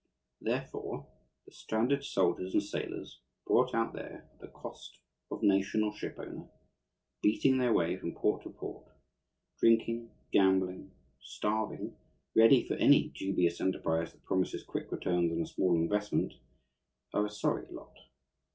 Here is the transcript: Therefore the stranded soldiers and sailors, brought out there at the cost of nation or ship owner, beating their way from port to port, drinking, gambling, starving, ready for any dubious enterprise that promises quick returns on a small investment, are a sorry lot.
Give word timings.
Therefore 0.41 1.05
the 1.45 1.51
stranded 1.51 2.03
soldiers 2.03 2.55
and 2.55 2.63
sailors, 2.63 3.19
brought 3.45 3.75
out 3.75 3.93
there 3.93 4.27
at 4.33 4.39
the 4.39 4.47
cost 4.47 4.97
of 5.29 5.43
nation 5.43 5.83
or 5.83 5.93
ship 5.95 6.15
owner, 6.17 6.49
beating 7.21 7.59
their 7.59 7.71
way 7.71 7.95
from 7.97 8.15
port 8.15 8.41
to 8.41 8.49
port, 8.49 8.83
drinking, 9.59 10.09
gambling, 10.31 10.91
starving, 11.19 11.95
ready 12.35 12.67
for 12.67 12.73
any 12.77 13.09
dubious 13.09 13.61
enterprise 13.61 14.11
that 14.11 14.25
promises 14.25 14.63
quick 14.63 14.91
returns 14.91 15.31
on 15.31 15.39
a 15.39 15.45
small 15.45 15.75
investment, 15.75 16.33
are 17.13 17.27
a 17.27 17.29
sorry 17.29 17.67
lot. 17.71 17.93